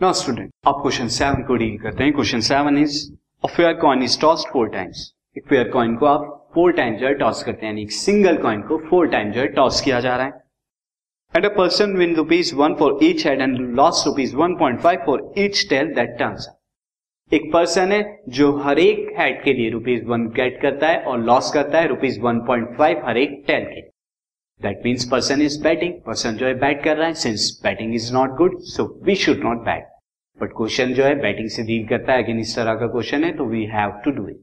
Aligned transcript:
Now 0.00 0.08
student, 0.12 0.50
अब 0.66 0.80
question 0.82 1.08
seven 1.08 1.42
को 1.42 1.54
deal 1.56 1.76
करते 1.82 2.04
हैं। 2.04 2.12
Question 2.12 2.40
seven 2.48 2.78
is 2.78 2.96
a 3.44 3.48
fair 3.48 3.72
coin 3.74 4.02
is 4.02 4.20
tossed 4.20 4.48
four 4.52 4.68
times 4.68 5.04
एक 5.38 5.46
फेयर 5.48 5.68
कॉइन 5.68 5.94
को 5.96 6.06
आप 6.06 6.26
फोर 6.54 6.72
टाइम्स 6.72 7.00
जो 7.00 7.06
है 7.06 7.14
टॉस 7.14 7.42
करते 7.42 7.66
हैं 7.66 7.72
यानी 7.72 7.86
सिंगल 7.98 8.36
कॉइन 8.42 8.62
को 8.62 8.76
फोर 8.90 9.08
टाइम 9.08 9.30
जो 9.32 9.40
है 9.40 9.46
टॉस 9.54 9.80
किया 9.80 10.00
जा 10.00 10.16
रहा 10.16 10.26
है। 10.26 10.32
And 11.34 11.44
a 11.44 11.54
person 11.56 11.96
win 11.98 12.14
rupees 12.16 12.54
one 12.54 12.74
for 12.74 12.98
each 13.04 13.26
head 13.26 13.40
and 13.40 13.56
loss 13.76 14.04
rupees 14.06 14.36
one 14.36 14.56
point 14.58 14.80
five 14.80 15.02
for 15.06 15.32
each 15.38 15.66
tail 15.70 15.94
that 15.94 16.16
turns 16.18 16.48
एक 17.32 17.52
पर्सन 17.52 17.92
है 17.92 18.02
जो 18.28 18.56
हर 18.58 18.78
एक 18.78 19.14
हेड 19.18 19.42
के 19.44 19.52
लिए 19.52 19.70
रुपीज़ 19.70 20.04
वन 20.04 20.28
गेट 20.36 20.60
करता 20.62 20.88
है 20.88 21.02
और 21.02 21.24
लॉस 21.24 21.52
करता 21.54 21.80
है 21.80 21.88
रुपीज़ 21.88 22.20
वन 22.20 22.46
पॉइंट 22.46 22.76
फाइव 22.78 23.02
हर 23.06 23.16
एक 23.16 23.42
टेल 23.46 23.64
के 23.64 23.80
that 24.60 24.82
means 24.84 25.04
person 25.04 25.42
is 25.42 25.62
betting 25.62 25.92
person 26.06 26.36
जो 26.36 26.46
है 26.46 26.54
बैट 26.58 26.82
कर 26.84 26.96
रहा 26.96 27.06
है 27.08 27.14
since 27.22 27.60
betting 27.64 27.94
is 27.94 28.12
not 28.14 28.36
good 28.36 28.58
so 28.68 28.84
we 29.04 29.14
should 29.14 29.44
not 29.44 29.64
bet 29.64 29.88
but 30.38 30.52
question 30.56 30.92
जो 30.94 31.04
है 31.04 31.14
बैटिंग 31.20 31.48
से 31.50 31.62
डील 31.62 31.86
करता 31.88 32.12
है 32.12 32.22
अगेन 32.22 32.38
इस 32.40 32.56
तरह 32.56 32.74
का 32.74 32.86
क्वेश्चन 32.86 33.24
है 33.24 33.36
तो 33.36 33.44
we 33.46 33.64
have 33.66 34.00
to 34.04 34.10
do 34.12 34.28
it 34.28 34.40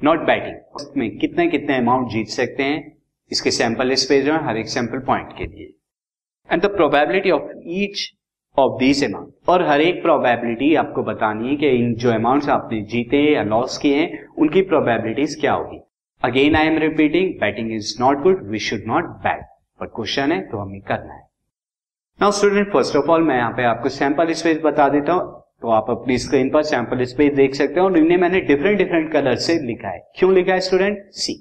not 0.00 0.26
betting 0.26 0.96
में 0.96 1.18
कितने 1.18 1.46
कितने 1.48 1.76
अमाउंट 1.76 2.10
जीत 2.10 2.28
सकते 2.30 2.62
हैं, 2.62 2.96
इसके 3.30 3.50
सैंपल 3.50 3.90
इस 3.92 4.04
पे 4.04 4.20
जो 4.22 4.32
है, 4.32 4.44
हर 4.44 4.56
एक 4.56 4.68
सैंपल 4.68 4.98
पॉइंट 5.06 5.32
के 5.38 5.46
लिए. 5.46 5.72
And 6.48 6.62
the 6.62 6.66
probability 6.76 7.30
of 7.30 7.50
each 7.76 8.06
of 8.56 8.78
this 8.78 9.02
amount 9.04 9.48
और 9.48 9.62
हर 9.68 9.80
एक 9.80 10.00
प्रोबेबिलिटी 10.02 10.74
आपको 10.74 11.02
बतानी 11.02 11.48
है 11.48 11.56
कि 11.56 11.68
इन 11.78 11.94
जो 11.94 12.10
अमाउंट 12.12 12.48
आपने 12.50 12.80
जीते 12.84 13.22
या 13.34 13.42
लॉस 13.44 13.78
किए 13.78 13.96
हैं, 13.96 14.26
उनकी 14.28 14.62
प्रोबेबिलिटीज 14.62 15.36
क्या 15.40 15.52
होगी. 15.52 15.80
Again 16.22 16.56
I 16.56 16.66
am 16.66 16.78
repeating 16.78 17.32
betting 17.40 17.72
is 17.72 17.94
not 18.00 18.22
good 18.22 18.48
we 18.50 18.58
should 18.60 18.86
not 18.86 19.04
bet 19.24 19.44
but 19.80 19.88
question 19.96 20.32
है 20.32 20.40
तो 20.48 20.58
हमें 20.58 20.80
करना 20.82 21.14
है. 21.14 21.27
Now 22.18 22.30
student 22.30 22.72
first 22.72 22.96
of 22.96 23.10
all 23.10 23.22
मैं 23.22 23.36
यहाँ 23.36 23.50
पे 23.56 23.64
आपको 23.64 23.88
सैंपल 23.88 24.32
स्पेस 24.32 24.58
बता 24.62 24.88
देता 24.88 25.12
हूँ। 25.12 25.42
तो 25.62 25.68
आप 25.70 25.90
अपनी 25.90 26.16
स्क्रीन 26.18 26.48
पर 26.50 26.62
सैंपल 26.62 27.04
स्पेस 27.04 27.32
देख 27.34 27.54
सकते 27.54 27.80
हो 27.80 27.84
और 27.86 27.98
इन्हें 27.98 28.16
मैंने 28.18 28.40
डिफरेंट 28.40 28.78
डिफरेंट 28.78 29.12
कलर 29.12 29.36
से 29.36 29.58
लिखा 29.66 29.88
है। 29.88 30.00
क्यों 30.16 30.32
लिखा 30.34 30.52
है 30.52 30.60
स्टूडेंट 30.60 30.98
सी 31.14 31.34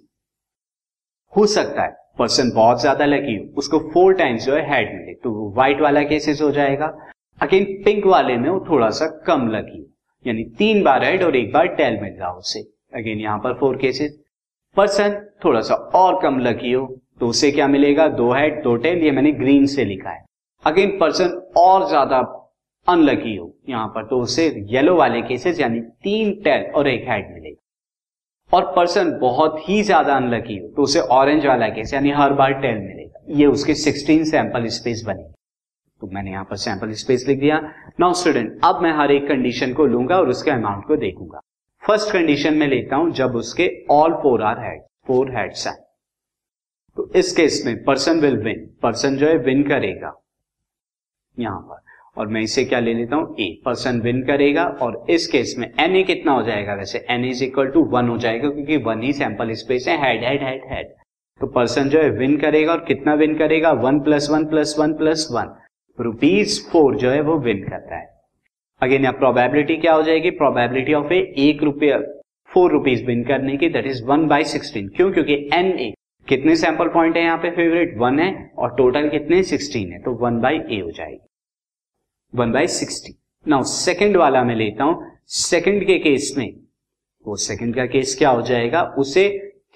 हो 1.34 1.46
सकता 1.46 1.84
है। 1.84 1.96
पर्सन 2.20 2.52
बहुत 2.56 2.82
ज़्यादा 2.82 3.06
लकी 3.06 3.36
हो। 3.36 3.46
उसको 3.58 3.80
फोर 3.94 4.14
टाइम्स 4.14 4.46
जो 4.46 4.54
है 4.56 4.62
हेड 4.70 4.94
मिले। 4.94 5.14
तो 5.14 5.50
व्हाइट 5.56 5.82
वाला 5.82 6.04
केसेस 6.04 6.42
हो 6.42 6.52
जाएगा। 6.52 6.94
अगेन 7.42 7.66
पिंक 7.86 8.06
वाले 8.06 8.38
में 8.38 8.50
वो 8.50 8.60
थोड़ा 8.70 8.90
सा 8.92 9.08
कम 9.28 9.48
लकी 9.52 9.80
हो। 9.80 9.86
यानी 10.26 10.44
तीन 10.60 10.84
बार 10.84 11.04
हेड 11.04 11.24
और 11.24 11.36
एक 11.36 11.52
बार 11.54 11.68
टेल 11.76 12.00
मिल 12.02 12.14
रहा 12.14 12.32
उसे। 12.34 12.62
अगेन 12.94 13.20
यहाँ 13.20 13.40
पर 13.40 13.58
फोर 13.60 13.78
केसेस 13.78 14.18
पर्सन 14.78 15.20
थोड़ा 15.46 15.62
सा 15.62 15.76
और 15.96 16.20
कम 16.24 16.40
लकी 16.40 16.72
हो। 16.72 16.86
तो 17.20 17.28
उसे 17.28 17.52
क्या 17.52 17.68
मिलेगा? 17.68 18.08
दो 18.10 18.32
हेड 18.34 18.64
दो 18.64 18.76
टेल 18.78 19.04
ये 19.04 19.12
मैंने 19.12 19.32
ग्रीन 19.34 19.66
से 19.68 19.86
लिखा 19.86 20.10
है। 20.10 20.26
अगेन 20.68 20.98
पर्सन 21.00 21.30
और 21.58 21.88
ज़्यादा 21.88 22.18
अनलकी 22.88 23.36
हो। 23.36 23.54
यहाँ 23.70 23.88
पर 23.88 24.06
तो 24.08 24.20
उसे 24.22 24.48
येलो 24.70 24.96
वाले 24.96 25.22
केसेस 25.24 25.60
यानी 25.60 25.80
तीन 25.80 26.32
टेल 26.44 26.72
और 26.72 26.88
एक 26.88 27.08
हेड 27.10 27.34
मिलेगा। 27.34 27.56
और 28.52 28.66
पर्सन 28.76 29.12
बहुत 29.20 29.58
ही 29.60 29.82
ज़्यादा 29.84 30.16
अनलकी 30.16 30.58
हो 30.58 30.68
तो 30.68 30.82
उसे 30.82 31.00
ऑरेंज 31.14 31.46
वाला 31.46 31.68
केस 31.70 31.94
यानी 31.94 32.12
हर 32.14 32.34
बार 32.34 32.54
टेल 32.62 32.78
मिलेगा। 32.78 33.24
ये 33.38 33.46
उसके 33.48 33.74
16 33.76 34.24
सैंपल 34.26 34.68
स्पेस 34.70 35.04
बनेगी। 35.08 35.34
तो 36.02 36.08
मैंने 36.08 36.32
यहाँ 36.32 36.44
पर 36.44 36.56
सैंपल 36.58 36.92
स्पेस 36.96 37.26
लिख 37.28 37.40
दिया। 37.40 37.60
नाउ 38.00 38.14
स्टूडेंट 38.14 38.60
अब 38.66 38.82
मैं 38.82 38.92
हर 38.94 39.12
एक 39.12 39.28
कंडीशन 39.28 39.74
को 39.74 39.86
लूँगा 39.86 40.18
और 40.18 40.30
उसके 40.30 40.52
अमाउंट 40.52 40.86
को 40.88 40.96
देखूँगा। 40.98 41.40
फ़र्स्ट 41.84 42.12
कंडीशन 42.14 42.54
में 42.54 42.68
लेता 42.68 42.96
हूँ 42.96 43.12
जब 43.14 43.36
उसके 43.36 43.70
all 43.92 44.14
four 44.24 44.44
are 44.44 44.60
head 44.60 44.82
four 45.08 45.32
heads 45.32 45.68
हैं। 45.68 45.76
तो 46.98 47.10
इस 47.16 47.36
केस 47.36 47.62
में 47.66 47.84
पर्सन 47.84 48.20
विल 48.20 48.38
विन 48.38 48.66
पर्सन 48.84 49.18
जो 49.18 49.28
है 49.28 49.38
विन 49.40 49.64
करेगा। 49.64 50.14
यहाँ 51.40 51.60
पर। 51.62 51.86
और 52.18 52.28
मैं 52.28 52.42
इसे 52.42 52.64
क्या 52.66 52.80
ले 52.80 52.94
लेता 52.94 53.16
हूँ? 53.16 53.36
ए 53.40 53.62
पर्सन 53.66 54.00
विन 54.02 54.22
करेगा 54.26 54.64
और 54.82 55.06
इस 55.10 55.28
केस 55.28 55.56
में 55.60 55.68
एन 55.80 55.96
ए 55.96 56.04
कितना 56.04 56.32
हो 56.32 56.44
जाएगा? 56.44 56.74
वैसे 56.74 57.06
n 57.10 57.26
is 57.26 57.44
equal 57.44 57.68
to 57.72 57.84
one 57.92 58.08
हो 58.10 58.18
जाएगा 58.18 58.50
क्योंकि 58.50 58.78
वन 58.86 59.02
ही 59.04 59.12
सैंपल 59.14 59.52
स्पेस 59.56 59.88
है। 59.88 59.98
हेड 59.98 60.24
हेड 60.24 60.44
हेड 60.44 60.62
हेड 60.72 60.88
तो 61.42 61.48
पर्सन 61.48 61.90
जो 61.90 62.02
है 62.02 62.10
विन 62.10 62.38
करेगा 62.38 62.72
और 62.72 62.84
कितना 62.88 63.14
विन 63.14 63.38
करेगा? 63.38 63.72
One 63.74 64.00
plus 64.00 64.30
one 64.32 64.46
plus 64.46 64.76
one 64.80 64.94
plus 64.94 65.28
one 65.32 65.56
rupees 66.00 66.60
four 66.70 66.96
जो 66.96 67.10
है 67.10 67.22
वो 67.22 67.38
विन 67.40 67.64
करता 67.64 67.96
है। 67.96 68.06
अगेन 68.82 69.02
यहाँ 69.02 69.14
प्रोबेबिलिटी 69.14 69.78
क्या 69.78 69.94
हो 69.94 70.04
जाएगी? 70.04 70.30
प्रोबेबिलिटी 70.32 70.94
ऑफ़ 70.94 71.14
ए 71.14 71.20
एक 71.40 71.64
रुपया 71.64 72.00
फोर 72.50 72.72
रुपीज़ 72.72 73.06
विन 73.06 73.24
करने 73.24 73.58
की 73.58 73.70
that 73.70 73.86
is 73.86 74.04
one 74.06 74.28
by 74.28 74.44
sixteen 74.46 74.88
क्यों? 74.88 75.12
क्योंकि 75.12 75.34
एन 75.54 75.72
ए 75.80 75.94
कितने 76.28 76.56
सैंपल 76.56 76.88
पॉइंट 76.90 77.18
है 77.18 77.24
यहाँ 77.24 77.38
पे? 77.38 77.52
फेवरेट 77.52 77.98
वन 77.98 78.20
है 78.20 78.34
और 78.58 78.76
टोटल 78.78 79.10
कितने? 79.10 79.44
सिक्सटीन 79.46 79.92
है। 79.92 80.00
तो 80.00 80.18
वन 80.22 80.40
बाई 80.42 80.58
ए 80.58 80.80
हो 80.80 80.92
जाएगी। 80.92 81.27
One 82.38 82.52
by 82.52 82.68
sixty. 82.70 83.14
Now 83.46 83.64
second 83.66 84.18
वाला 84.18 84.44
मैं 84.44 84.56
लेता 84.56 84.84
हूँ। 84.84 85.12
सेकेंड 85.28 85.86
के 85.86 85.98
केस 86.00 86.34
में, 86.38 86.54
वो 87.26 87.36
सेकेंड 87.38 87.76
का 87.76 87.86
केस 87.88 88.16
क्या 88.18 88.30
हो 88.30 88.42
जाएगा? 88.44 88.82
उसे 88.98 89.28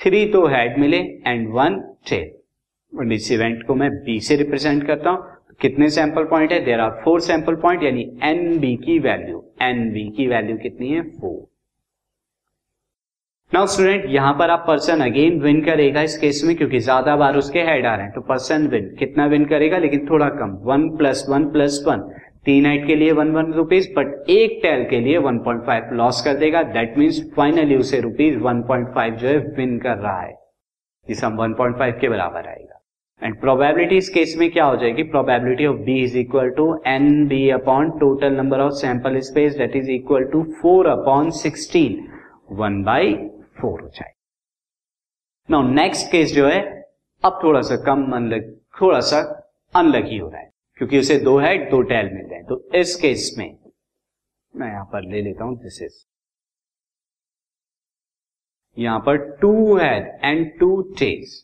थ्री 0.01 0.25
तो 0.31 0.45
हेड 0.47 0.77
मिले 0.79 0.97
एंड 0.97 1.47
वन 1.53 1.79
टेल 2.09 3.11
इस 3.13 3.31
इवेंट 3.31 3.66
को 3.67 3.75
मैं 3.75 3.89
बी 3.95 4.19
से 4.19 4.35
रिप्रेजेंट 4.35 4.85
करता 4.88 5.09
हूँ। 5.09 5.29
कितने 5.61 5.89
सैंपल 5.89 6.23
पॉइंट 6.25 6.51
है? 6.51 6.59
There 6.66 6.79
are 6.79 7.01
four 7.03 7.21
sample 7.21 7.55
point 7.57 7.83
यानी 7.83 8.01
एन 8.23 8.57
बी 8.59 8.75
की 8.77 8.97
वैल्यू 9.00 9.44
एन 9.61 9.89
बी 9.94 10.07
की 10.17 10.27
वैल्यू 10.27 10.57
कितनी 10.57 10.89
है? 10.89 11.01
फोर 11.11 11.39
नाउ 13.51 13.67
स्टूडेंट 13.67 14.05
यहाँ 14.09 14.33
पर 14.33 14.50
आप 14.50 14.63
पर्सन 14.67 15.01
अगेन 15.01 15.39
विन 15.41 15.61
करेगा 15.63 16.01
इस 16.01 16.17
केस 16.17 16.41
में, 16.45 16.55
क्योंकि 16.55 16.79
ज़्यादा 16.79 17.16
बार 17.16 17.38
उसके 17.38 17.61
हेड 17.61 17.85
आ 17.85 17.95
रहे 17.95 18.05
हैं। 18.05 18.13
तो 18.13 18.21
पर्सन 18.23 18.67
विन 18.67 18.95
कितना 19.00 19.25
विन 19.25 19.45
करेगा? 19.45 19.77
लेकिन 19.77 20.05
थोड़ा 20.09 20.29
कम। 20.31 20.57
One 20.63 20.89
plus 20.97 21.25
one 21.29 21.45
plus 21.51 21.83
one 21.88 22.09
तीन 22.46 22.66
हेड 22.66 22.85
के 22.88 22.96
लिए 22.96 23.12
वन 23.12 23.31
वन 23.31 23.52
रुपीज़ 23.53 23.88
बट 23.94 24.29
एक 24.29 24.59
टेल 24.62 24.84
के 24.90 25.00
लिए 25.00 25.18
वन 25.19 25.38
पॉइंट 25.40 25.62
फाइव 25.66 25.94
लॉस 25.96 26.22
कर 26.25 26.34
देगा। 26.35 26.62
दैट 26.74 26.97
मीन्स 26.97 27.22
फाइनली 27.35 27.75
उसे 27.75 28.00
रुपीज़ 28.02 28.38
वन 28.40 28.62
पॉइंट 28.68 28.88
फाइव 28.96 29.16
जो 29.16 29.28
है 29.28 29.38
विन 29.57 29.78
कर 29.79 29.97
रहा 29.97 30.22
है। 30.22 30.35
इस 31.07 31.24
हम 31.24 31.35
वन 31.38 31.53
पॉइंट 31.53 31.78
फाइव 31.80 31.97
के 32.01 32.09
बराबर 32.09 32.47
आएगा। 32.47 32.80
एंड 33.22 33.40
प्रोबेबिलिटी 33.40 33.97
इस 33.97 34.09
केस 34.09 34.35
में 34.40 34.50
क्या 34.51 34.66
हो 34.66 34.75
जाएगी? 34.78 35.03
Probability 35.06 35.66
of 35.66 35.78
B 35.80 36.01
is 36.03 36.18
equal 36.18 36.50
to 36.50 36.66
n 36.88 37.28
B 37.28 37.50
upon 37.50 37.90
total 38.00 38.34
number 38.34 38.59
of 38.59 38.74
sample 38.75 39.19
space 39.22 39.57
that 39.57 39.75
is 39.75 39.91
equal 39.91 40.24
to 40.31 40.44
four 40.62 40.88
upon 40.90 41.30
sixteen 41.40 42.07
one 42.51 42.81
by 42.84 43.13
four 43.59 43.81
हो 43.81 43.88
जाए 43.88 44.12
नाउ 45.50 45.68
नेक्स्ट 45.74 46.12
केस 46.12 46.34
जो 46.34 46.47
है, 46.47 46.62
अब 47.24 47.40
थोड़ा 47.44 47.62
सा 47.62 47.75
कम 47.85 48.12
अनलग 48.12 48.51
थोड़ा 48.81 49.00
सा 49.01 49.19
अनलगी 49.74 50.18
हो 50.18 50.30
रहा 50.30 50.41
है। 50.41 50.50
क्योंकि 50.81 51.00
उसे 51.00 51.18
दो 51.19 51.38
हेड 51.40 51.69
दो 51.72 51.81
टेल 51.90 52.06
मिल 52.06 52.25
रहे 52.25 52.36
हैं। 52.36 52.46
तो 52.46 52.56
इस 52.75 52.96
केस 52.96 53.34
में 53.38 53.50
मैं 54.53 54.68
यहाँ 54.68 54.86
पर 54.94 55.02
ले 55.09 55.22
लेता 55.22 55.44
हूँ 55.44 55.58
दिस 55.58 55.81
इज़ 55.81 56.00
यहाँ 58.78 59.00
पर 59.00 59.18
two 59.42 59.52
head 59.78 60.08
and 60.24 60.46
two 60.59 60.69
tails 61.00 61.36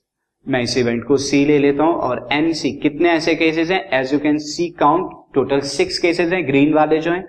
मैं 0.46 0.62
इस 0.62 0.78
इवेंट 0.78 1.04
को 1.08 1.18
सी 1.18 1.44
ले 1.46 1.58
लेता 1.60 1.84
हूँ 1.84 1.96
और 2.02 2.28
एन 2.34 2.52
सी 2.54 2.72
कितने 2.80 3.10
ऐसे 3.10 3.36
केसेस 3.36 3.70
हैं? 3.72 3.80
As 3.92 4.14
you 4.14 4.20
can 4.20 4.38
see 4.38 4.70
count 4.80 5.12
total 5.34 5.60
six 5.70 6.00
cases 6.00 6.32
हैं 6.32 6.46
ग्रीन 6.48 6.74
वाले 6.74 7.00
जो 7.00 7.12
हैं। 7.12 7.24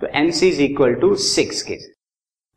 तो 0.00 0.06
n 0.14 0.30
C 0.30 0.48
is 0.48 0.62
equal 0.62 0.94
to 1.00 1.14
six 1.26 1.62
cases 1.62 1.94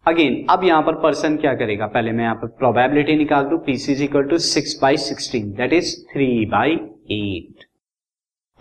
again 0.05 0.45
अब 0.49 0.63
यहाँ 0.63 0.81
पर 0.83 0.95
पर्सन 1.01 1.37
क्या 1.37 1.53
करेगा? 1.55 1.87
पहले 1.87 2.11
मैं 2.11 2.23
यहाँ 2.23 2.35
पर 2.35 2.47
प्रोबेबिलिटी 2.57 3.15
निकाल 3.17 3.45
दू। 3.45 3.57
PC 3.65 3.91
is 3.91 4.03
equal 4.03 4.23
to 4.29 4.37
six 4.47 4.77
by 4.81 4.97
sixteen 4.99 5.51
that 5.53 5.73
is 5.73 5.95
three 6.13 6.45
by 6.47 6.73
eight 7.11 7.65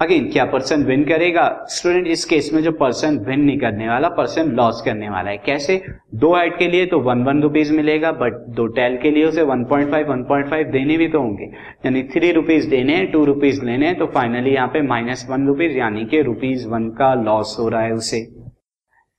again 0.02 0.30
क्या 0.32 0.44
पर्सन 0.44 0.82
विन 0.84 1.04
करेगा? 1.04 1.44
स्टूडेंट 1.70 2.06
इस 2.08 2.24
केस 2.24 2.50
में 2.52 2.62
जो 2.62 2.70
पर्सन 2.74 3.18
विन 3.26 3.40
नहीं 3.40 3.58
करने 3.58 3.88
वाला 3.88 4.08
पर्सन 4.10 4.50
लॉस 4.52 4.82
करने 4.84 5.08
वाला 5.10 5.30
है। 5.30 5.36
कैसे? 5.38 5.76
दो 6.14 6.34
हेड 6.36 6.56
के 6.58 6.68
लिए 6.68 6.86
तो 6.86 6.98
वन 7.00 7.22
वन 7.24 7.42
रुपीज़ 7.42 7.72
मिलेगा 7.72 8.12
बट 8.14 8.40
दो 8.56 8.66
टेल 8.78 8.96
के 9.02 9.10
लिए 9.10 9.24
उसे 9.24 9.42
one 9.44 9.64
point 9.64 9.90
five 9.90 10.10
one 10.10 10.22
point 10.24 10.48
five 10.50 10.70
देने 10.70 10.96
भी 10.96 11.08
तो 11.08 11.20
होंगे। 11.20 11.44
यानी 11.86 12.02
थ्री 12.14 12.32
रुपीज़ 12.32 12.68
देने 12.70 12.96
हैं 12.96 13.10
टू 13.12 13.24
रुपीज़ 13.24 13.64
लेने 13.64 13.86
हैं 13.86 13.98
तो 13.98 14.06
फाइनली 14.14 14.54
यहाँ 14.54 14.68
पे 14.68 14.82
माइनस 14.88 15.26
वन 15.30 15.46
रुपीज़ 15.46 15.78
यानी 15.78 16.04
कि 16.06 16.22
रुपीज़ 16.22 16.66
वन 16.68 16.88
का 16.98 17.14
लॉस 17.22 17.56
हो 17.60 17.68
रहा 17.68 17.82
है 17.82 17.92
उसे। 17.94 18.20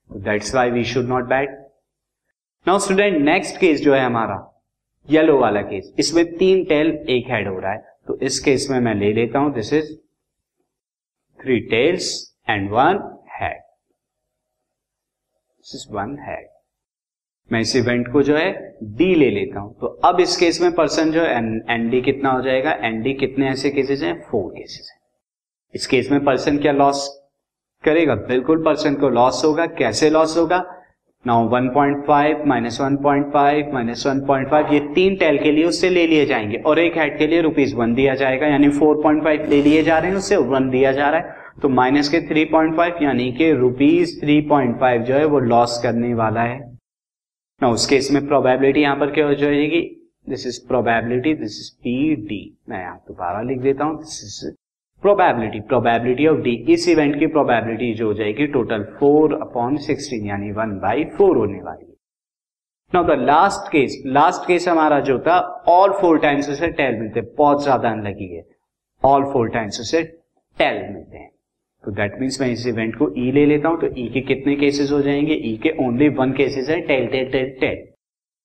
That's 0.09 0.55
why 0.55 0.71
we 0.71 0.83
should 0.85 1.07
not 1.09 1.29
bet 1.29 1.57
now 2.67 2.79
student 2.79 3.17
next 3.23 3.59
case 3.59 3.81
जो 3.83 3.93
है 3.93 4.05
हमारा 4.05 4.39
येलो 5.07 5.39
वाला 5.39 5.61
केस 5.63 5.93
इसमें 5.99 6.25
तीन 6.37 6.63
टेल 6.65 6.87
एक 7.09 7.31
हेड 7.31 7.47
हो 7.47 7.59
रहा 7.59 7.71
है। 7.71 7.83
तो 8.07 8.19
इस 8.21 8.39
केस 8.39 8.67
में 8.71 8.79
मैं 8.79 8.95
ले 8.95 9.13
लेता 9.13 9.39
हूँ। 9.39 9.53
This 9.53 9.73
is 9.73 9.91
three 11.43 11.59
tails 11.59 12.35
and 12.49 12.69
one 12.71 12.99
head 13.41 13.61
one 15.91 16.17
head 16.19 16.47
मैं 17.51 17.59
इस 17.59 17.75
इवेंट 17.75 18.11
को 18.13 18.21
जो 18.23 18.35
है 18.37 18.77
डी 18.83 19.15
ले 19.15 19.29
लेता 19.29 19.59
हूँ। 19.59 19.73
तो 19.79 19.87
अब 19.87 20.19
इस 20.19 20.37
केस 20.37 20.61
में 20.61 20.75
पर्सन 20.75 21.11
जो 21.11 21.21
है 21.21 21.35
एनडी 21.69 22.01
कितना 22.01 22.31
हो 22.31 22.41
जाएगा? 22.41 22.71
एनडी 22.71 23.13
कितने 23.13 23.49
ऐसे 23.49 23.69
केसेस 23.69 24.01
हैं? 24.01 24.13
फोर 24.23 24.51
केसेस 24.51 24.89
हैं। 24.91 24.99
इस 25.75 25.87
केस 25.87 26.11
में 26.11 26.23
पर्सन 26.25 26.57
क्या 26.57 26.71
लॉस 26.71 27.07
करेगा? 27.83 28.15
बिल्कुल 28.15 28.63
पर्सन 28.63 28.95
को 28.95 29.09
लॉस 29.09 29.41
होगा। 29.45 29.65
कैसे 29.65 30.09
लॉस 30.09 30.37
होगा? 30.37 30.82
Now 31.27 31.49
1.5 31.49 32.45
minus 32.47 32.81
one 32.81 32.95
point 32.97 33.25
five 33.33 33.69
minus 33.73 34.03
one 34.07 34.19
point 34.25 34.49
five 34.49 34.73
ये 34.73 34.79
तीन 34.79 35.15
टेल 35.15 35.37
के 35.37 35.51
लिए 35.51 35.65
उससे 35.65 35.89
ले 35.89 36.07
लिए 36.07 36.25
जाएँगे। 36.25 36.57
और 36.57 36.79
एक 36.79 36.97
हेड 36.97 37.17
के 37.17 37.27
लिए 37.27 37.41
रुपीज़ 37.41 37.75
वन 37.75 37.93
दिया 37.93 38.15
जाएगा, 38.15 38.47
यानी 38.47 38.69
4.5 38.69 39.47
ले 39.49 39.61
लिए 39.61 39.83
जा 39.83 39.97
रहे 39.97 40.11
हैं, 40.11 40.17
उससे 40.17 40.35
वन 40.35 40.69
दिया 40.69 40.91
जा 40.91 41.09
रहा 41.09 41.19
है। 41.19 41.35
तो 41.61 41.69
माइनस 41.69 42.09
के 42.09 42.19
3.5 42.19 43.01
यानी 43.01 43.31
कि 43.31 43.51
रुपीज़ 43.51 44.19
3.5 44.25 45.03
जो 45.03 45.13
है 45.13 45.25
वो 45.25 45.39
लॉस 45.39 45.79
करने 45.83 46.13
वाला 46.13 46.41
है। 46.41 46.59
ना 47.61 47.69
उस 47.69 47.85
केस 47.85 48.11
में 48.11 48.27
प्रोबेबिलिटी 48.27 48.81
यहाँ 48.81 48.95
पर 48.95 49.11
क्या 49.11 49.25
हो 49.25 49.33
जाएगी? 49.33 49.81
This 50.29 50.47
is 50.47 50.67
probability 50.67 51.33
this 51.33 51.59
is 51.59 51.71
P 51.79 52.15
D 52.15 52.57
मैं 52.69 52.81
यहाँ 52.81 53.03
दोबारा 53.07 53.41
लिख 53.41 53.59
देता 53.59 53.85
हूँ 53.85 53.97
this 53.97 54.21
is 54.23 54.55
probability 55.03 55.59
probability 55.69 56.27
of 56.27 56.37
D 56.41 56.53
इस 56.73 56.87
इवेंट 56.89 57.19
की 57.19 57.27
प्रोबेबिलिटी 57.27 57.93
जो 57.93 58.07
हो 58.07 58.13
जाएगी 58.13 58.47
टोटल 58.53 58.83
फोर 58.99 59.33
अपॉन 59.41 59.77
सिक्सटीन 59.85 60.25
यानी 60.27 60.51
वन 60.51 60.77
बाई 60.79 61.03
फोर 61.17 61.37
होने 61.37 61.61
वाली 61.61 61.85
है। 61.85 61.91
Now 62.93 63.03
the 63.05 63.19
last 63.21 63.71
case 63.71 64.01
last 64.07 64.47
case 64.47 64.67
हमारा 64.67 64.99
जो 65.01 65.17
था 65.19 65.37
ऑल 65.69 65.91
फोर 66.01 66.19
टाइम्स 66.19 66.49
उसे 66.49 66.67
टेल 66.71 66.99
मिलते 66.99 67.19
हैं। 67.19 67.27
बहुत 67.37 67.63
ज़्यादा 67.63 67.89
अनलगी 67.89 68.27
है। 68.35 68.43
ऑल 69.01 69.23
फोर 69.33 69.49
टाइम्स 69.49 69.79
उसे 69.79 70.03
टेल 70.57 70.81
मिलते 70.93 71.17
हैं। 71.17 71.29
तो 71.83 71.91
दैट 71.91 72.19
मीन्स 72.19 72.39
मैं 72.41 72.47
इस 72.47 72.65
इवेंट 72.67 72.95
को 72.95 73.09
ई 73.17 73.29
e 73.29 73.33
ले 73.33 73.45
लेता 73.45 73.69
हूँ 73.69 73.79
तो 73.81 73.87
ई 73.87 74.07
e 74.07 74.13
के 74.13 74.21
कितने 74.23 74.55
केसेस 74.55 74.91
हो 74.91 75.01
जाएँगे? 75.01 75.33
ई 75.33 75.55
e 75.55 75.61
के 75.63 75.75
ओनली 75.85 76.09
वन 76.15 76.31
केसेस 76.33 76.69
है 76.69 76.79
tail 76.81 77.07
tail 77.07 77.31
tail 77.31 77.49
tail 77.59 77.85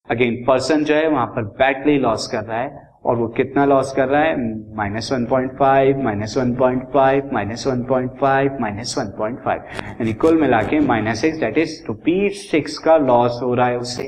again 0.09 0.45
person 0.45 0.85
जो 0.85 0.95
है, 0.95 1.09
वहाँ 1.09 1.27
पर 1.27 1.45
बैटली 1.57 1.99
लॉस 1.99 2.29
कर 2.33 2.45
रहा 2.45 2.61
है। 2.61 2.88
और 3.09 3.17
वो 3.17 3.27
कितना 3.37 3.65
लॉस 3.65 3.93
कर 3.97 4.09
रहा 4.09 4.23
है? 4.23 4.37
Minus 4.77 5.11
one 5.13 5.25
point 5.27 5.53
five 5.59 6.03
minus 6.05 6.37
one 6.39 6.55
point 6.57 6.83
five 6.93 7.31
minus 7.33 7.67
one 7.67 7.83
point 7.85 8.11
five 8.21 8.59
minus 8.61 8.95
one 8.99 9.13
point 9.19 9.39
five 9.45 9.61
यानी 9.83 10.13
कुल 10.25 10.41
मिला 10.41 10.63
के 10.63 10.81
minus 10.87 11.21
six 11.21 11.39
that 11.41 11.59
is 11.59 11.83
rupees 11.89 12.35
six 12.51 12.79
का 12.79 12.97
लॉस 12.97 13.41
हो 13.43 13.55
रहा 13.55 13.67
है 13.67 13.79
उससे। 13.79 14.07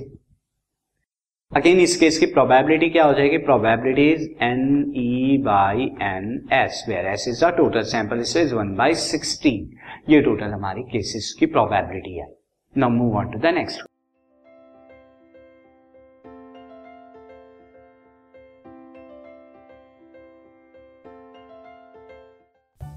अगेन 1.52 1.78
इस 1.80 1.96
केस 1.96 2.18
की 2.18 2.26
प्रोबेबिलिटी 2.26 2.88
क्या 2.90 3.04
हो 3.04 3.12
जाएगी? 3.12 3.38
Probability 3.46 4.10
is 4.12 4.28
n 4.44 4.92
E 4.96 5.38
by 5.44 5.90
n 6.02 6.48
S 6.54 6.84
where 6.88 7.06
S 7.12 7.26
is 7.28 7.44
a 7.44 7.50
total 7.56 7.82
sample 7.92 8.20
is 8.20 8.54
one 8.54 8.74
by 8.76 8.94
sixteen 9.02 10.12
ये 10.12 10.20
टोटल 10.22 10.52
हमारी 10.52 10.82
केसेस 10.92 11.34
की 11.40 11.46
प्रोबेबिलिटी 11.56 12.18
है। 12.18 12.28
Now 12.74 12.90
move 12.90 13.16
on 13.18 13.32
to 13.32 13.38
the 13.38 13.54
next 13.54 13.89